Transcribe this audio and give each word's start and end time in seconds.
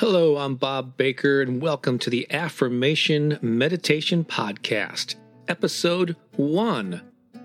Hello, 0.00 0.36
I'm 0.36 0.56
Bob 0.56 0.98
Baker, 0.98 1.40
and 1.40 1.62
welcome 1.62 1.98
to 2.00 2.10
the 2.10 2.30
Affirmation 2.30 3.38
Meditation 3.40 4.26
Podcast, 4.26 5.14
Episode 5.48 6.16
1. 6.32 7.00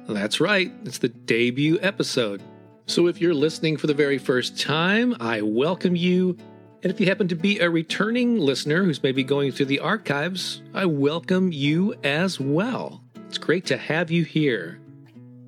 That's 0.09 0.41
right, 0.41 0.69
it's 0.83 0.97
the 0.97 1.07
debut 1.07 1.79
episode. 1.81 2.43
So 2.87 3.07
if 3.07 3.21
you're 3.21 3.33
listening 3.33 3.77
for 3.77 3.87
the 3.87 3.93
very 3.93 4.17
first 4.17 4.59
time, 4.59 5.15
I 5.21 5.41
welcome 5.41 5.95
you. 5.95 6.35
And 6.83 6.91
if 6.91 6.99
you 6.99 7.05
happen 7.05 7.29
to 7.29 7.35
be 7.35 7.59
a 7.59 7.69
returning 7.69 8.37
listener 8.37 8.83
who's 8.83 9.01
maybe 9.01 9.23
going 9.23 9.53
through 9.53 9.67
the 9.67 9.79
archives, 9.79 10.61
I 10.73 10.87
welcome 10.87 11.53
you 11.53 11.95
as 12.03 12.37
well. 12.37 13.01
It's 13.29 13.37
great 13.37 13.65
to 13.67 13.77
have 13.77 14.11
you 14.11 14.25
here. 14.25 14.80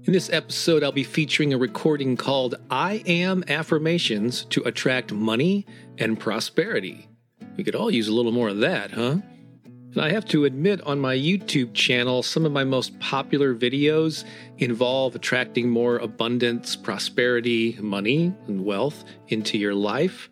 In 0.06 0.12
this 0.12 0.30
episode, 0.34 0.84
I'll 0.84 0.92
be 0.92 1.06
featuring 1.06 1.54
a 1.54 1.58
recording 1.58 2.18
called 2.18 2.56
I 2.70 3.04
Am 3.06 3.42
Affirmations 3.48 4.44
to 4.50 4.62
Attract 4.64 5.14
Money 5.14 5.66
and 5.98 6.20
Prosperity. 6.20 7.08
We 7.56 7.64
could 7.64 7.74
all 7.74 7.90
use 7.90 8.10
a 8.10 8.14
little 8.14 8.34
more 8.34 8.50
of 8.50 8.58
that, 8.58 8.92
huh? 8.92 9.20
And 9.64 10.02
I 10.02 10.10
have 10.12 10.26
to 10.26 10.44
admit, 10.44 10.82
on 10.82 11.00
my 11.00 11.16
YouTube 11.16 11.74
channel, 11.74 12.22
some 12.22 12.46
of 12.46 12.52
my 12.52 12.66
most 12.66 13.00
popular 13.00 13.56
videos 13.56 14.26
involve 14.58 15.16
attracting 15.16 15.70
more 15.70 16.00
abundance, 16.00 16.76
prosperity, 16.76 17.78
money, 17.80 18.34
and 18.48 18.66
wealth 18.66 19.06
into 19.30 19.58
your 19.58 19.74
life. 19.74 20.30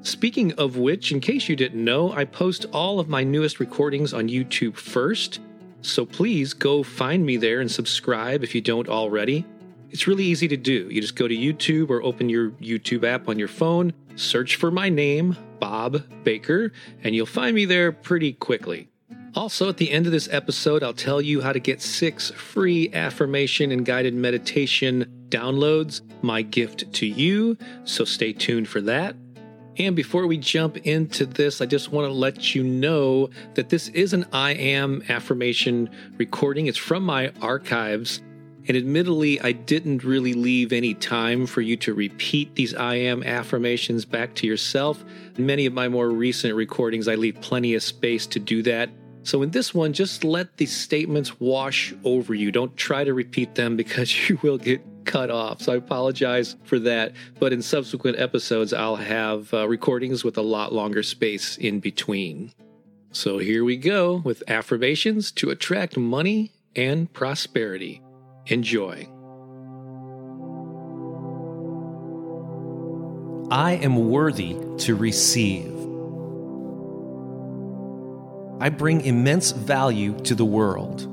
Speaking 0.00 0.52
of 0.54 0.78
which, 0.78 1.12
in 1.12 1.20
case 1.20 1.48
you 1.48 1.54
didn't 1.54 1.84
know, 1.84 2.10
I 2.10 2.24
post 2.24 2.66
all 2.72 2.98
of 2.98 3.08
my 3.08 3.22
newest 3.22 3.60
recordings 3.60 4.12
on 4.12 4.28
YouTube 4.28 4.76
first 4.76 5.38
so 5.82 6.06
please 6.06 6.54
go 6.54 6.82
find 6.82 7.26
me 7.26 7.36
there 7.36 7.60
and 7.60 7.70
subscribe 7.70 8.42
if 8.42 8.54
you 8.54 8.60
don't 8.60 8.88
already. 8.88 9.44
It's 9.90 10.06
really 10.06 10.24
easy 10.24 10.48
to 10.48 10.56
do. 10.56 10.88
You 10.90 11.00
just 11.00 11.16
go 11.16 11.28
to 11.28 11.36
YouTube 11.36 11.90
or 11.90 12.02
open 12.02 12.28
your 12.28 12.50
YouTube 12.52 13.04
app 13.04 13.28
on 13.28 13.38
your 13.38 13.48
phone, 13.48 13.92
search 14.16 14.56
for 14.56 14.70
my 14.70 14.88
name, 14.88 15.36
Bob 15.60 16.02
Baker, 16.24 16.72
and 17.02 17.14
you'll 17.14 17.26
find 17.26 17.54
me 17.54 17.66
there 17.66 17.92
pretty 17.92 18.32
quickly. 18.32 18.88
Also, 19.34 19.68
at 19.68 19.78
the 19.78 19.90
end 19.90 20.06
of 20.06 20.12
this 20.12 20.28
episode, 20.30 20.82
I'll 20.82 20.92
tell 20.92 21.20
you 21.20 21.40
how 21.40 21.52
to 21.52 21.60
get 21.60 21.80
six 21.80 22.30
free 22.30 22.92
affirmation 22.92 23.70
and 23.70 23.84
guided 23.84 24.14
meditation 24.14 25.06
downloads, 25.28 26.02
my 26.22 26.42
gift 26.42 26.92
to 26.94 27.06
you. 27.06 27.56
So 27.84 28.04
stay 28.04 28.32
tuned 28.32 28.68
for 28.68 28.80
that. 28.82 29.16
And 29.78 29.96
before 29.96 30.26
we 30.26 30.36
jump 30.36 30.76
into 30.78 31.24
this, 31.24 31.60
I 31.60 31.66
just 31.66 31.92
want 31.92 32.06
to 32.06 32.12
let 32.12 32.54
you 32.54 32.62
know 32.62 33.30
that 33.54 33.70
this 33.70 33.88
is 33.88 34.12
an 34.12 34.26
I 34.32 34.52
am 34.52 35.02
affirmation 35.08 35.88
recording. 36.18 36.66
It's 36.66 36.78
from 36.78 37.04
my 37.04 37.32
archives. 37.40 38.20
And 38.68 38.76
admittedly, 38.76 39.40
I 39.40 39.52
didn't 39.52 40.04
really 40.04 40.34
leave 40.34 40.72
any 40.72 40.94
time 40.94 41.46
for 41.46 41.62
you 41.62 41.76
to 41.78 41.94
repeat 41.94 42.54
these 42.54 42.74
I 42.74 42.94
am 42.94 43.22
affirmations 43.24 44.04
back 44.04 44.34
to 44.36 44.46
yourself. 44.46 45.04
In 45.36 45.46
many 45.46 45.66
of 45.66 45.72
my 45.72 45.88
more 45.88 46.10
recent 46.10 46.54
recordings, 46.54 47.08
I 47.08 47.16
leave 47.16 47.40
plenty 47.40 47.74
of 47.74 47.82
space 47.82 48.26
to 48.28 48.38
do 48.38 48.62
that. 48.62 48.90
So 49.24 49.42
in 49.42 49.50
this 49.50 49.72
one, 49.72 49.92
just 49.92 50.22
let 50.22 50.56
these 50.58 50.76
statements 50.76 51.40
wash 51.40 51.94
over 52.04 52.34
you. 52.34 52.52
Don't 52.52 52.76
try 52.76 53.04
to 53.04 53.14
repeat 53.14 53.54
them 53.54 53.76
because 53.76 54.28
you 54.28 54.38
will 54.42 54.58
get 54.58 54.80
cut 55.04 55.30
off. 55.30 55.60
So 55.62 55.72
I 55.72 55.76
apologize 55.76 56.56
for 56.64 56.78
that. 56.80 57.12
But 57.38 57.52
in 57.52 57.62
subsequent 57.62 58.18
episodes, 58.18 58.72
I'll 58.72 58.96
have 58.96 59.52
uh, 59.52 59.68
recordings 59.68 60.24
with 60.24 60.38
a 60.38 60.42
lot 60.42 60.72
longer 60.72 61.02
space 61.02 61.56
in 61.56 61.80
between. 61.80 62.52
So 63.12 63.38
here 63.38 63.64
we 63.64 63.76
go 63.76 64.22
with 64.24 64.42
affirmations 64.48 65.30
to 65.32 65.50
attract 65.50 65.96
money 65.96 66.52
and 66.74 67.12
prosperity. 67.12 68.00
Enjoy. 68.46 69.08
I 73.50 73.72
am 73.82 74.08
worthy 74.08 74.56
to 74.78 74.94
receive. 74.94 75.70
I 78.62 78.70
bring 78.70 79.02
immense 79.02 79.50
value 79.50 80.18
to 80.20 80.34
the 80.34 80.46
world. 80.46 81.11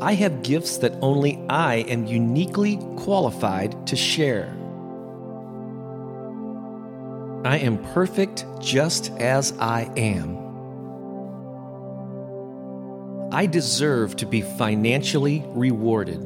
I 0.00 0.14
have 0.14 0.44
gifts 0.44 0.78
that 0.78 0.94
only 1.02 1.44
I 1.48 1.76
am 1.88 2.06
uniquely 2.06 2.76
qualified 2.96 3.86
to 3.88 3.96
share. 3.96 4.54
I 7.44 7.58
am 7.58 7.78
perfect 7.94 8.46
just 8.60 9.10
as 9.18 9.52
I 9.58 9.90
am. 9.96 10.36
I 13.32 13.46
deserve 13.46 14.14
to 14.16 14.26
be 14.26 14.40
financially 14.40 15.42
rewarded. 15.48 16.22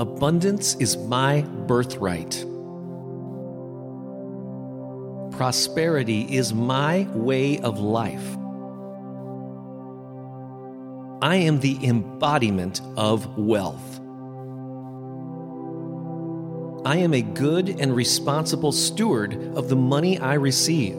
Abundance 0.00 0.76
is 0.76 0.96
my 0.96 1.42
birthright. 1.66 2.44
Prosperity 5.36 6.22
is 6.34 6.54
my 6.54 7.08
way 7.12 7.58
of 7.58 7.80
life. 7.80 8.36
I 11.22 11.36
am 11.36 11.60
the 11.60 11.78
embodiment 11.84 12.80
of 12.96 13.36
wealth. 13.36 13.98
I 16.86 16.96
am 16.96 17.12
a 17.12 17.20
good 17.20 17.68
and 17.68 17.94
responsible 17.94 18.72
steward 18.72 19.34
of 19.54 19.68
the 19.68 19.76
money 19.76 20.18
I 20.18 20.34
receive. 20.34 20.96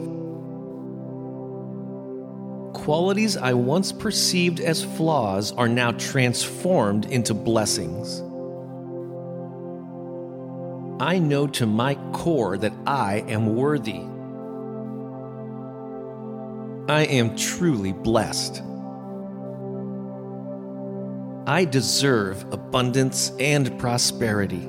Qualities 2.72 3.36
I 3.36 3.54
once 3.54 3.90
perceived 3.90 4.60
as 4.60 4.84
flaws 4.84 5.50
are 5.52 5.68
now 5.68 5.90
transformed 5.90 7.06
into 7.06 7.34
blessings. 7.34 8.20
I 11.02 11.18
know 11.18 11.48
to 11.48 11.66
my 11.66 11.96
core 12.12 12.56
that 12.58 12.72
I 12.86 13.24
am 13.26 13.56
worthy. 13.56 14.02
I 16.88 17.06
am 17.06 17.34
truly 17.36 17.92
blessed. 17.92 18.62
I 21.46 21.64
deserve 21.64 22.52
abundance 22.52 23.32
and 23.40 23.76
prosperity. 23.76 24.68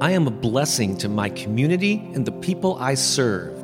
I 0.00 0.10
am 0.10 0.26
a 0.26 0.32
blessing 0.32 0.96
to 0.98 1.08
my 1.08 1.28
community 1.28 2.10
and 2.12 2.26
the 2.26 2.32
people 2.32 2.76
I 2.80 2.94
serve. 2.94 3.56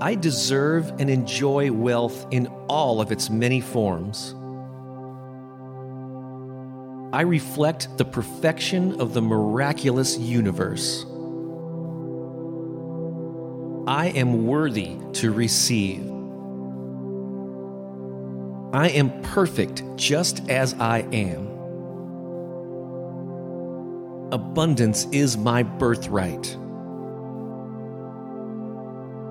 I 0.00 0.16
deserve 0.16 0.94
and 0.98 1.08
enjoy 1.08 1.70
wealth 1.70 2.26
in 2.32 2.48
all 2.68 3.00
of 3.00 3.12
its 3.12 3.30
many 3.30 3.60
forms. 3.60 4.34
I 7.14 7.20
reflect 7.20 7.96
the 7.98 8.04
perfection 8.04 9.00
of 9.00 9.14
the 9.14 9.22
miraculous 9.22 10.18
universe. 10.18 11.04
I 13.86 14.08
am 14.16 14.44
worthy 14.44 14.96
to 15.12 15.30
receive. 15.30 16.10
I 18.74 18.88
am 18.88 19.22
perfect 19.22 19.84
just 19.94 20.50
as 20.50 20.74
I 20.80 21.06
am. 21.12 21.46
Abundance 24.32 25.06
is 25.12 25.36
my 25.36 25.62
birthright. 25.62 26.58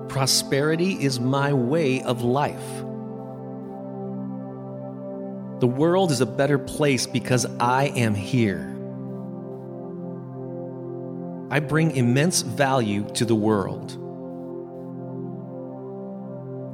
Prosperity 0.08 0.92
is 0.92 1.20
my 1.20 1.52
way 1.52 2.02
of 2.04 2.22
life. 2.22 2.78
The 5.60 5.66
world 5.66 6.10
is 6.10 6.22
a 6.22 6.26
better 6.26 6.58
place 6.58 7.06
because 7.06 7.44
I 7.60 7.88
am 7.88 8.14
here. 8.14 8.70
I 11.50 11.60
bring 11.60 11.94
immense 11.94 12.40
value 12.40 13.06
to 13.12 13.26
the 13.26 13.34
world. 13.34 14.03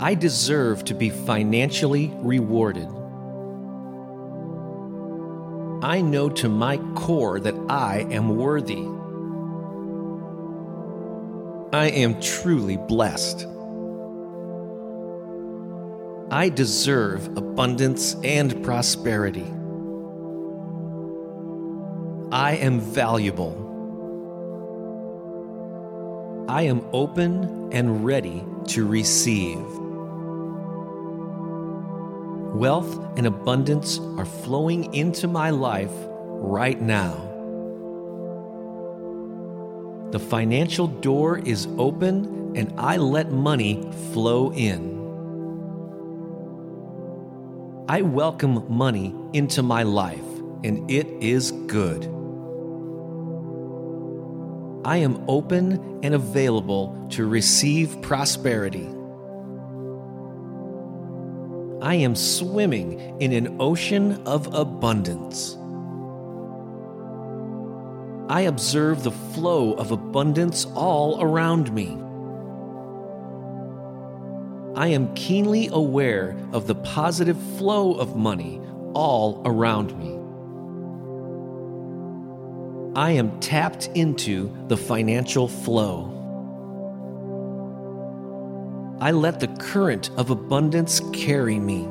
I 0.03 0.15
deserve 0.15 0.87
to 0.87 0.95
be 0.95 1.11
financially 1.11 2.11
rewarded. 2.23 2.89
I 5.85 6.01
know 6.01 6.31
to 6.31 6.49
my 6.49 6.79
core 6.95 7.39
that 7.39 7.55
I 7.69 8.07
am 8.11 8.35
worthy. 8.39 8.83
I 11.77 11.91
am 11.91 12.19
truly 12.23 12.79
blessed. 12.79 13.47
I 16.31 16.49
deserve 16.49 17.37
abundance 17.37 18.17
and 18.25 18.65
prosperity. 18.65 19.53
I 22.33 22.57
am 22.57 22.81
valuable. 22.81 23.67
I 26.49 26.63
am 26.63 26.87
open 26.95 27.71
and 27.71 28.03
ready 28.03 28.43
to 28.69 28.87
receive. 28.87 29.80
Wealth 32.55 32.99
and 33.17 33.27
abundance 33.27 34.01
are 34.19 34.25
flowing 34.25 34.93
into 34.93 35.29
my 35.29 35.51
life 35.51 35.93
right 35.93 36.81
now. 36.81 37.15
The 40.11 40.19
financial 40.19 40.89
door 40.89 41.39
is 41.39 41.69
open 41.79 42.57
and 42.57 42.75
I 42.77 42.97
let 42.97 43.31
money 43.31 43.89
flow 44.13 44.53
in. 44.53 44.99
I 47.89 48.03
welcome 48.03 48.67
money 48.69 49.15
into 49.33 49.63
my 49.63 49.85
life 49.85 50.19
and 50.65 50.91
it 50.91 51.07
is 51.21 51.53
good. 51.69 52.05
I 54.85 54.97
am 54.97 55.25
open 55.29 56.01
and 56.03 56.15
available 56.15 57.07
to 57.11 57.27
receive 57.27 58.03
prosperity. 58.03 58.89
I 61.83 61.95
am 61.95 62.15
swimming 62.15 63.21
in 63.21 63.33
an 63.33 63.57
ocean 63.59 64.23
of 64.27 64.55
abundance. 64.55 65.57
I 68.29 68.43
observe 68.43 69.03
the 69.03 69.11
flow 69.11 69.73
of 69.73 69.91
abundance 69.91 70.67
all 70.75 71.23
around 71.23 71.73
me. 71.73 71.97
I 74.79 74.89
am 74.89 75.13
keenly 75.15 75.69
aware 75.73 76.37
of 76.53 76.67
the 76.67 76.75
positive 76.75 77.41
flow 77.57 77.95
of 77.95 78.15
money 78.15 78.61
all 78.95 79.43
around 79.45 79.99
me. 79.99 80.19
I 82.95 83.13
am 83.13 83.41
tapped 83.41 83.89
into 83.95 84.55
the 84.69 84.77
financial 84.77 85.49
flow. 85.49 86.20
I 89.03 89.13
let 89.13 89.41
the 89.41 89.49
current 89.49 90.11
of 90.19 90.29
abundance 90.29 91.01
carry 91.15 91.59
me. 91.59 91.89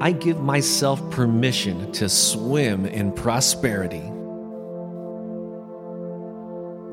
I 0.00 0.12
give 0.12 0.40
myself 0.40 1.10
permission 1.10 1.92
to 1.92 2.08
swim 2.08 2.86
in 2.86 3.12
prosperity. 3.12 4.02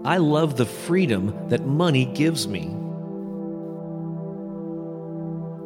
I 0.03 0.17
love 0.17 0.57
the 0.57 0.65
freedom 0.65 1.47
that 1.47 1.65
money 1.65 2.03
gives 2.03 2.49
me. 2.49 2.75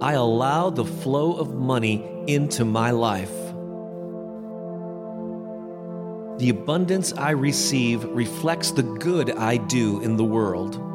I 0.01 0.13
allow 0.13 0.69
the 0.69 0.85
flow 0.85 1.33
of 1.33 1.55
money 1.55 2.23
into 2.27 2.63
my 2.63 2.91
life. 2.91 3.33
The 6.37 6.49
abundance 6.49 7.11
I 7.13 7.31
receive 7.31 8.03
reflects 8.03 8.69
the 8.69 8.83
good 8.83 9.31
I 9.31 9.57
do 9.57 10.01
in 10.01 10.15
the 10.15 10.23
world. 10.23 10.94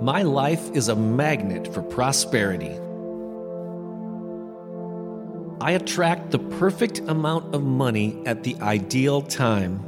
My 0.00 0.22
life 0.22 0.70
is 0.74 0.88
a 0.88 0.94
magnet 0.94 1.74
for 1.74 1.82
prosperity. 1.82 2.78
I 5.60 5.72
attract 5.72 6.30
the 6.30 6.38
perfect 6.38 7.00
amount 7.00 7.52
of 7.52 7.64
money 7.64 8.22
at 8.24 8.44
the 8.44 8.54
ideal 8.60 9.22
time. 9.22 9.82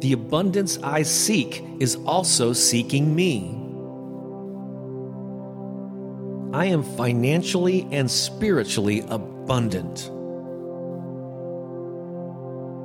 The 0.00 0.12
abundance 0.12 0.78
I 0.82 1.04
seek 1.04 1.64
is 1.80 1.96
also 2.04 2.52
seeking 2.52 3.14
me. 3.14 3.58
I 6.52 6.66
am 6.66 6.82
financially 6.82 7.88
and 7.92 8.10
spiritually 8.10 9.04
abundant. 9.08 10.10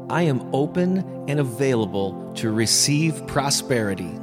I 0.09 0.21
am 0.21 0.55
open 0.55 1.25
and 1.27 1.41
available 1.41 2.31
to 2.35 2.53
receive 2.53 3.27
prosperity. 3.27 4.17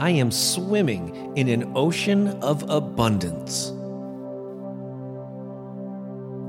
I 0.00 0.12
am 0.12 0.30
swimming 0.30 1.36
in 1.36 1.48
an 1.48 1.72
ocean 1.76 2.28
of 2.40 2.62
abundance. 2.70 3.68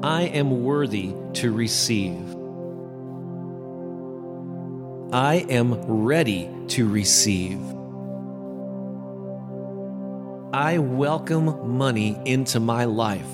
I 0.02 0.22
am 0.34 0.64
worthy 0.64 1.14
to 1.34 1.52
receive. 1.52 2.34
I 5.12 5.46
am 5.50 5.74
ready 5.86 6.50
to 6.70 6.88
receive. 6.88 7.60
I 10.54 10.78
welcome 10.78 11.78
money 11.78 12.18
into 12.24 12.62
my 12.62 12.86
life. 12.86 13.34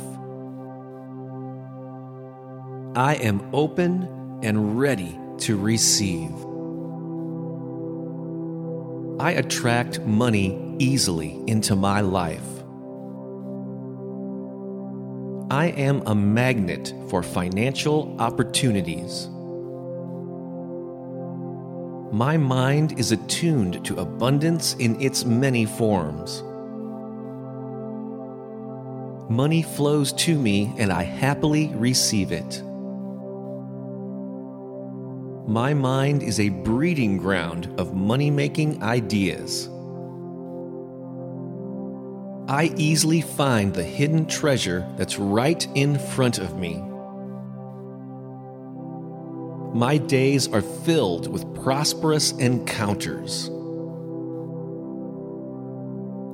I 2.95 3.19
am 3.21 3.47
open 3.53 4.39
and 4.41 4.79
ready 4.79 5.15
to 5.41 5.55
receive. 5.57 6.31
I 9.19 9.31
attract 9.31 10.01
money 10.01 10.75
easily 10.77 11.41
into 11.47 11.75
my 11.75 12.01
life. 12.01 12.45
I 15.49 15.73
am 15.75 16.03
a 16.05 16.13
magnet 16.13 16.93
for 17.09 17.23
financial 17.23 18.15
opportunities. 18.19 19.27
My 22.11 22.37
mind 22.37 22.99
is 22.99 23.11
attuned 23.11 23.83
to 23.85 23.99
abundance 23.99 24.75
in 24.75 25.01
its 25.01 25.25
many 25.25 25.65
forms. 25.65 26.43
Money 29.31 29.63
flows 29.63 30.13
to 30.13 30.37
me 30.37 30.75
and 30.77 30.91
I 30.93 31.01
happily 31.01 31.69
receive 31.73 32.31
it. 32.31 32.61
My 35.47 35.73
mind 35.73 36.23
is 36.23 36.41
a 36.41 36.49
breeding 36.49 37.17
ground 37.17 37.73
of 37.79 37.93
money 37.93 38.29
making 38.29 38.83
ideas. 38.83 39.69
I 42.49 42.73
easily 42.75 43.21
find 43.21 43.73
the 43.73 43.81
hidden 43.81 44.25
treasure 44.25 44.85
that's 44.97 45.17
right 45.17 45.65
in 45.73 45.99
front 45.99 46.39
of 46.39 46.57
me. 46.57 46.81
My 49.73 49.97
days 49.97 50.49
are 50.49 50.61
filled 50.61 51.31
with 51.31 51.55
prosperous 51.63 52.33
encounters. 52.33 53.47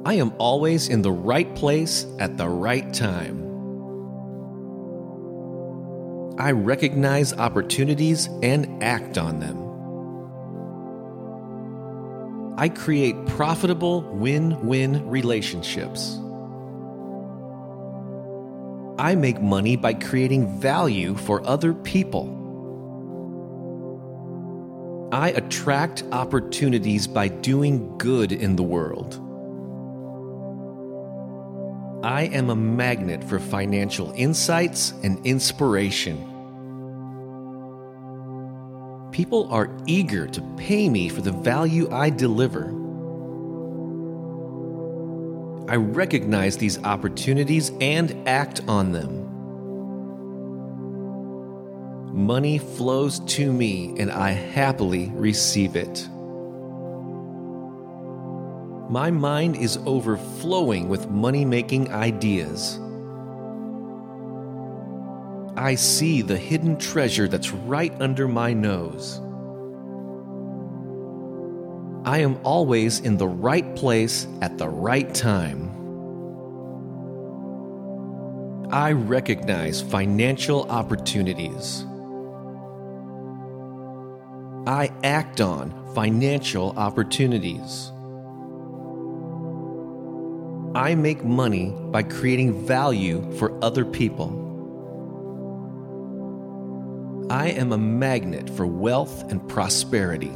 I 0.08 0.15
am 0.15 0.34
always 0.39 0.89
in 0.89 1.03
the 1.03 1.12
right 1.12 1.53
place 1.53 2.08
at 2.17 2.36
the 2.38 2.50
right 2.50 2.91
time. 2.91 3.52
I 6.37 6.51
recognize 6.51 7.31
opportunities 7.33 8.27
and 8.41 8.83
act 8.83 9.19
on 9.19 9.39
them. 9.39 9.59
I 12.57 12.69
create 12.69 13.25
profitable 13.27 14.01
win 14.01 14.65
win 14.65 15.07
relationships. 15.07 16.17
I 18.97 19.15
make 19.15 19.41
money 19.41 19.75
by 19.75 19.93
creating 19.93 20.59
value 20.59 21.15
for 21.15 21.45
other 21.45 21.73
people. 21.73 22.39
I 25.11 25.29
attract 25.29 26.03
opportunities 26.11 27.05
by 27.05 27.27
doing 27.27 27.95
good 27.99 28.31
in 28.31 28.55
the 28.55 28.63
world. 28.63 29.19
I 32.03 32.24
am 32.24 32.50
a 32.50 32.55
magnet 32.55 33.24
for 33.24 33.39
financial 33.39 34.12
insights 34.17 34.93
and 35.03 35.25
inspiration. 35.25 36.17
People 39.13 39.48
are 39.50 39.69
eager 39.88 40.27
to 40.27 40.41
pay 40.57 40.89
me 40.89 41.07
for 41.07 41.22
the 41.22 41.31
value 41.31 41.89
I 41.91 42.10
deliver. 42.10 42.65
I 45.72 45.77
recognize 45.77 46.57
these 46.57 46.77
opportunities 46.83 47.72
and 47.79 48.27
act 48.27 48.60
on 48.67 48.91
them. 48.91 49.22
Money 52.13 52.57
flows 52.57 53.19
to 53.22 53.53
me 53.53 53.95
and 53.98 54.12
I 54.12 54.31
happily 54.31 55.10
receive 55.15 55.77
it. 55.77 56.10
My 58.93 59.09
mind 59.09 59.55
is 59.55 59.79
overflowing 59.88 60.88
with 60.88 61.09
money 61.09 61.45
making 61.45 61.91
ideas. 61.91 62.79
I 65.57 65.73
see 65.73 66.21
the 66.21 66.38
hidden 66.38 66.77
treasure 66.77 67.27
that's 67.27 67.50
right 67.50 67.91
under 68.00 68.27
my 68.27 68.53
nose. 68.53 69.19
I 72.07 72.19
am 72.19 72.38
always 72.43 73.00
in 73.00 73.17
the 73.17 73.27
right 73.27 73.75
place 73.75 74.27
at 74.43 74.59
the 74.59 74.69
right 74.69 75.12
time. 75.12 75.71
I 78.71 78.91
recognize 78.91 79.81
financial 79.81 80.69
opportunities. 80.69 81.83
I 84.67 84.91
act 85.03 85.41
on 85.41 85.73
financial 85.95 86.77
opportunities. 86.77 87.92
I 90.75 90.95
make 90.95 91.23
money 91.23 91.69
by 91.91 92.01
creating 92.01 92.65
value 92.65 93.31
for 93.37 93.63
other 93.63 93.85
people. 93.85 94.39
I 97.29 97.49
am 97.49 97.73
a 97.73 97.77
magnet 97.77 98.49
for 98.49 98.65
wealth 98.65 99.29
and 99.31 99.47
prosperity. 99.47 100.31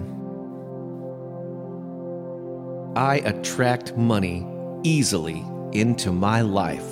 I 2.96 3.16
attract 3.26 3.98
money 3.98 4.48
easily 4.84 5.44
into 5.72 6.12
my 6.12 6.42
life. 6.42 6.86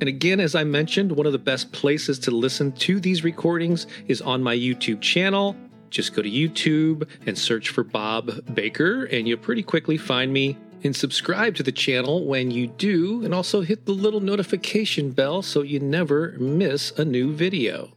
And 0.00 0.08
again, 0.08 0.40
as 0.40 0.54
I 0.54 0.64
mentioned, 0.64 1.12
one 1.12 1.26
of 1.26 1.32
the 1.32 1.38
best 1.38 1.72
places 1.72 2.18
to 2.20 2.30
listen 2.30 2.72
to 2.72 3.00
these 3.00 3.24
recordings 3.24 3.86
is 4.06 4.20
on 4.20 4.42
my 4.42 4.56
YouTube 4.56 5.00
channel. 5.00 5.56
Just 5.90 6.14
go 6.14 6.22
to 6.22 6.30
YouTube 6.30 7.08
and 7.26 7.38
search 7.38 7.70
for 7.70 7.84
Bob 7.84 8.54
Baker, 8.54 9.04
and 9.04 9.26
you'll 9.26 9.38
pretty 9.38 9.62
quickly 9.62 9.96
find 9.96 10.30
me. 10.32 10.58
And 10.84 10.94
subscribe 10.94 11.56
to 11.56 11.62
the 11.62 11.72
channel 11.72 12.24
when 12.24 12.50
you 12.50 12.68
do, 12.68 13.24
and 13.24 13.34
also 13.34 13.62
hit 13.62 13.84
the 13.84 13.92
little 13.92 14.20
notification 14.20 15.10
bell 15.10 15.42
so 15.42 15.62
you 15.62 15.80
never 15.80 16.36
miss 16.38 16.92
a 16.92 17.04
new 17.04 17.32
video. 17.32 17.92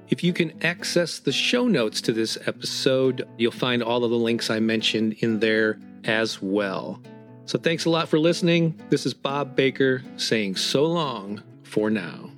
If 0.09 0.23
you 0.23 0.33
can 0.33 0.63
access 0.63 1.19
the 1.19 1.31
show 1.31 1.67
notes 1.67 2.01
to 2.01 2.11
this 2.11 2.39
episode, 2.47 3.27
you'll 3.37 3.51
find 3.51 3.83
all 3.83 4.03
of 4.03 4.09
the 4.09 4.17
links 4.17 4.49
I 4.49 4.59
mentioned 4.59 5.13
in 5.19 5.39
there 5.39 5.79
as 6.05 6.41
well. 6.41 6.99
So 7.47 7.59
thanks 7.59 7.85
a 7.85 7.91
lot 7.91 8.09
for 8.09 8.17
listening. 8.17 8.81
This 8.89 9.05
is 9.05 9.13
Bob 9.13 9.55
Baker 9.55 10.01
saying 10.17 10.55
so 10.55 10.85
long 10.85 11.43
for 11.63 11.91
now. 11.91 12.31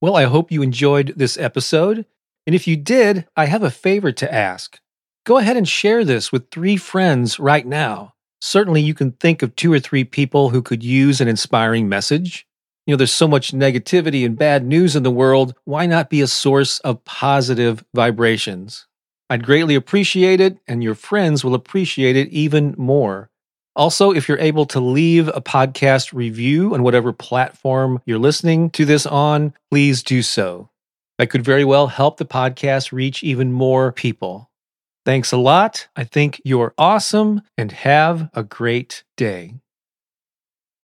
Well, 0.00 0.16
I 0.16 0.24
hope 0.24 0.50
you 0.50 0.62
enjoyed 0.62 1.14
this 1.16 1.36
episode. 1.36 2.06
And 2.46 2.54
if 2.54 2.66
you 2.66 2.76
did, 2.76 3.26
I 3.36 3.46
have 3.46 3.62
a 3.62 3.70
favor 3.70 4.12
to 4.12 4.32
ask. 4.32 4.78
Go 5.24 5.36
ahead 5.36 5.56
and 5.56 5.68
share 5.68 6.04
this 6.04 6.30
with 6.30 6.50
three 6.50 6.76
friends 6.76 7.38
right 7.38 7.66
now. 7.66 8.14
Certainly, 8.40 8.82
you 8.82 8.94
can 8.94 9.12
think 9.12 9.42
of 9.42 9.56
two 9.56 9.72
or 9.72 9.80
three 9.80 10.04
people 10.04 10.50
who 10.50 10.62
could 10.62 10.82
use 10.84 11.20
an 11.20 11.28
inspiring 11.28 11.88
message. 11.88 12.46
You 12.86 12.92
know, 12.92 12.96
there's 12.98 13.12
so 13.12 13.26
much 13.26 13.52
negativity 13.52 14.24
and 14.24 14.38
bad 14.38 14.64
news 14.64 14.94
in 14.94 15.02
the 15.02 15.10
world. 15.10 15.54
Why 15.64 15.86
not 15.86 16.08
be 16.08 16.20
a 16.20 16.28
source 16.28 16.78
of 16.80 17.04
positive 17.04 17.84
vibrations? 17.92 18.86
I'd 19.28 19.44
greatly 19.44 19.74
appreciate 19.74 20.40
it, 20.40 20.58
and 20.68 20.84
your 20.84 20.94
friends 20.94 21.44
will 21.44 21.54
appreciate 21.54 22.14
it 22.16 22.28
even 22.28 22.76
more. 22.78 23.28
Also, 23.74 24.12
if 24.12 24.28
you're 24.28 24.38
able 24.38 24.66
to 24.66 24.78
leave 24.78 25.26
a 25.28 25.40
podcast 25.40 26.12
review 26.12 26.74
on 26.74 26.84
whatever 26.84 27.12
platform 27.12 28.00
you're 28.06 28.18
listening 28.18 28.70
to 28.70 28.84
this 28.84 29.04
on, 29.04 29.52
please 29.70 30.04
do 30.04 30.22
so. 30.22 30.70
That 31.18 31.26
could 31.26 31.44
very 31.44 31.64
well 31.64 31.88
help 31.88 32.18
the 32.18 32.24
podcast 32.24 32.92
reach 32.92 33.24
even 33.24 33.52
more 33.52 33.90
people. 33.90 34.50
Thanks 35.04 35.32
a 35.32 35.36
lot. 35.36 35.88
I 35.96 36.04
think 36.04 36.40
you're 36.44 36.72
awesome 36.78 37.42
and 37.58 37.72
have 37.72 38.30
a 38.32 38.44
great 38.44 39.02
day. 39.16 39.54